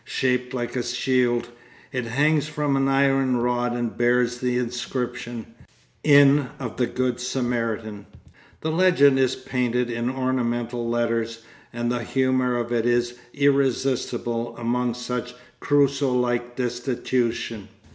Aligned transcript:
Shaped 0.03 0.51
like 0.51 0.75
a 0.75 0.81
shield, 0.81 1.49
it 1.91 2.05
hangs 2.05 2.47
from 2.47 2.75
an 2.75 2.87
iron 2.87 3.37
rod 3.37 3.73
and 3.73 3.95
bears 3.95 4.39
the 4.39 4.57
inscription, 4.57 5.45
"Inn 6.03 6.49
of 6.57 6.77
the 6.77 6.87
Good 6.87 7.19
Samaritan." 7.19 8.07
The 8.61 8.71
legend 8.71 9.19
is 9.19 9.35
painted 9.35 9.91
in 9.91 10.09
ornamental 10.09 10.89
letters, 10.89 11.43
and 11.71 11.91
the 11.91 12.01
humour 12.01 12.57
of 12.57 12.71
it 12.71 12.87
is 12.87 13.19
irresistible 13.35 14.57
among 14.57 14.95
such 14.95 15.35
Crusoe 15.59 16.15
like 16.15 16.55
destitution. 16.55 17.67